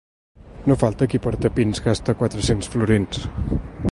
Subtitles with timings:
[0.69, 3.21] No falta qui per tapins gasta quatre-cents florins.